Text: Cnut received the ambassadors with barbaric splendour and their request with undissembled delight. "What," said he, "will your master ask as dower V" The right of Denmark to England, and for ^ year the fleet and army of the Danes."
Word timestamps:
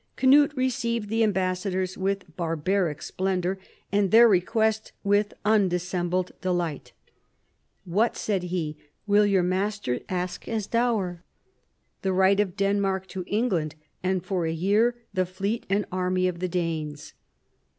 Cnut 0.17 0.55
received 0.57 1.09
the 1.09 1.21
ambassadors 1.23 1.95
with 1.95 2.35
barbaric 2.35 3.03
splendour 3.03 3.59
and 3.91 4.09
their 4.09 4.27
request 4.27 4.93
with 5.03 5.31
undissembled 5.45 6.31
delight. 6.41 6.91
"What," 7.85 8.17
said 8.17 8.41
he, 8.45 8.77
"will 9.05 9.27
your 9.27 9.43
master 9.43 9.99
ask 10.09 10.47
as 10.47 10.65
dower 10.65 11.17
V" 11.21 11.23
The 12.01 12.13
right 12.13 12.39
of 12.39 12.57
Denmark 12.57 13.05
to 13.09 13.23
England, 13.27 13.75
and 14.01 14.25
for 14.25 14.41
^ 14.43 14.59
year 14.59 14.95
the 15.13 15.27
fleet 15.27 15.67
and 15.69 15.85
army 15.91 16.27
of 16.27 16.39
the 16.39 16.49
Danes." 16.49 17.13